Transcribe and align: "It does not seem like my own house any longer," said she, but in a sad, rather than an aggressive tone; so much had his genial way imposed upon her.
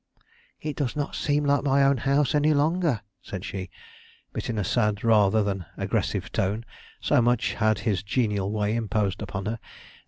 "It 0.59 0.75
does 0.77 0.95
not 0.95 1.13
seem 1.13 1.45
like 1.45 1.61
my 1.63 1.83
own 1.83 1.97
house 1.97 2.33
any 2.33 2.55
longer," 2.55 3.01
said 3.21 3.45
she, 3.45 3.69
but 4.33 4.49
in 4.49 4.57
a 4.57 4.63
sad, 4.63 5.03
rather 5.03 5.43
than 5.43 5.59
an 5.61 5.65
aggressive 5.77 6.31
tone; 6.31 6.65
so 6.99 7.21
much 7.21 7.53
had 7.53 7.77
his 7.85 8.01
genial 8.01 8.51
way 8.51 8.73
imposed 8.75 9.21
upon 9.21 9.45
her. 9.45 9.59